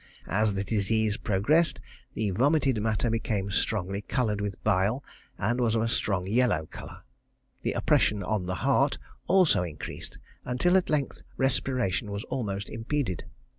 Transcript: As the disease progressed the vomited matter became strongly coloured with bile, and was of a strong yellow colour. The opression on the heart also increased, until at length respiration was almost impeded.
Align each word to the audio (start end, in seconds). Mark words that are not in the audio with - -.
As 0.27 0.55
the 0.55 0.63
disease 0.63 1.15
progressed 1.17 1.79
the 2.15 2.31
vomited 2.31 2.81
matter 2.81 3.07
became 3.11 3.51
strongly 3.51 4.01
coloured 4.01 4.41
with 4.41 4.57
bile, 4.63 5.03
and 5.37 5.61
was 5.61 5.75
of 5.75 5.83
a 5.83 5.87
strong 5.87 6.25
yellow 6.25 6.65
colour. 6.65 7.03
The 7.61 7.73
opression 7.73 8.23
on 8.23 8.47
the 8.47 8.55
heart 8.65 8.97
also 9.27 9.61
increased, 9.61 10.17
until 10.43 10.75
at 10.75 10.89
length 10.89 11.21
respiration 11.37 12.09
was 12.09 12.23
almost 12.23 12.67
impeded. 12.67 13.25